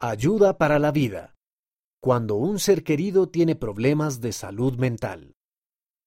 [0.00, 1.34] Ayuda para la vida.
[2.00, 5.34] Cuando un ser querido tiene problemas de salud mental.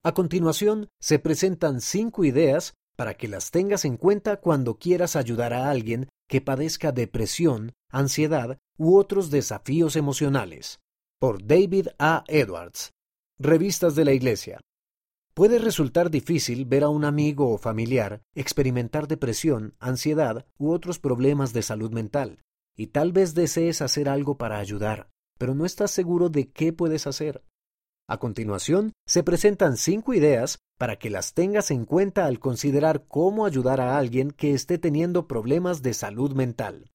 [0.02, 5.51] A continuación, se presentan cinco ideas para que las tengas en cuenta cuando quieras ayudar
[5.51, 10.80] a alguien que padezca depresión, ansiedad u otros desafíos emocionales.
[11.20, 12.23] Por David A.
[12.30, 12.92] Edwards.
[13.39, 14.62] Revistas de la Iglesia.
[15.34, 21.52] Puede resultar difícil ver a un amigo o familiar experimentar depresión, ansiedad u otros problemas
[21.52, 22.39] de salud mental,
[22.76, 27.08] y tal vez desees hacer algo para ayudar, pero no estás seguro de qué puedes
[27.08, 27.44] hacer.
[28.08, 33.45] A continuación, se presentan cinco ideas para que las tengas en cuenta al considerar cómo
[33.45, 36.92] ayudar a alguien que esté teniendo problemas de salud mental.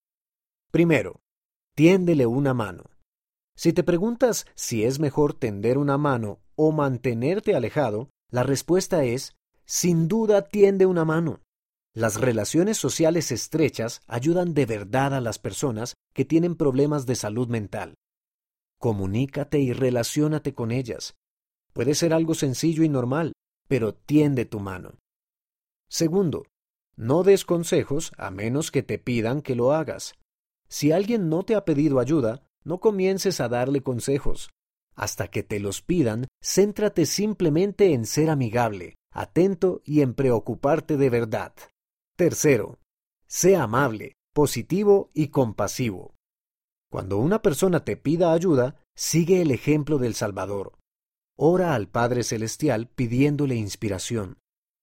[0.70, 1.20] Primero,
[1.74, 2.84] tiéndele una mano.
[3.56, 9.36] Si te preguntas si es mejor tender una mano o mantenerte alejado, la respuesta es,
[9.64, 11.40] sin duda tiende una mano.
[11.96, 17.48] Las relaciones sociales estrechas ayudan de verdad a las personas que tienen problemas de salud
[17.48, 17.94] mental.
[18.78, 21.14] Comunícate y relaciónate con ellas.
[21.72, 23.32] Puede ser algo sencillo y normal,
[23.66, 24.98] pero tiende tu mano.
[25.88, 26.44] Segundo,
[26.96, 30.16] no des consejos a menos que te pidan que lo hagas.
[30.68, 34.50] Si alguien no te ha pedido ayuda, no comiences a darle consejos.
[34.94, 41.08] Hasta que te los pidan, céntrate simplemente en ser amigable, atento y en preocuparte de
[41.08, 41.54] verdad.
[42.16, 42.78] Tercero,
[43.26, 46.14] sé amable, positivo y compasivo.
[46.90, 50.78] Cuando una persona te pida ayuda, sigue el ejemplo del Salvador.
[51.36, 54.38] Ora al Padre Celestial pidiéndole inspiración.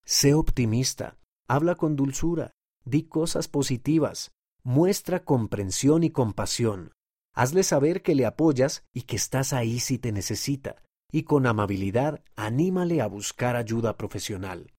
[0.05, 1.17] Sé optimista,
[1.47, 2.51] habla con dulzura,
[2.85, 4.31] di cosas positivas,
[4.61, 6.91] muestra comprensión y compasión.
[7.33, 12.23] Hazle saber que le apoyas y que estás ahí si te necesita, y con amabilidad
[12.35, 14.71] anímale a buscar ayuda profesional.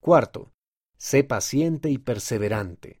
[0.00, 0.50] Cuarto,
[1.00, 3.00] Sé paciente y perseverante.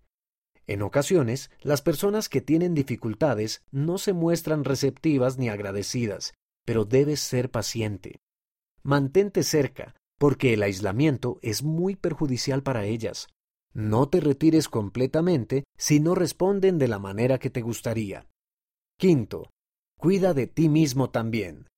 [0.66, 6.32] En ocasiones, las personas que tienen dificultades no se muestran receptivas ni agradecidas,
[6.64, 8.18] pero debes ser paciente.
[8.82, 13.28] Mantente cerca, porque el aislamiento es muy perjudicial para ellas.
[13.74, 18.26] No te retires completamente si no responden de la manera que te gustaría.
[18.98, 19.50] Quinto,
[19.98, 21.68] cuida de ti mismo también.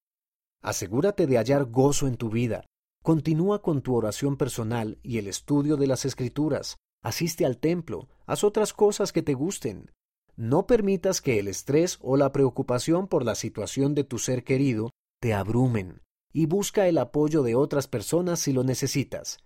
[0.63, 2.65] Asegúrate de hallar gozo en tu vida,
[3.03, 6.77] Continúa con tu oración personal y el estudio de las escrituras.
[7.03, 9.91] Asiste al templo, haz otras cosas que te gusten.
[10.37, 14.91] No permitas que el estrés o la preocupación por la situación de tu ser querido
[15.21, 16.01] te abrumen
[16.33, 19.41] y busca el apoyo de otras personas si lo necesitas.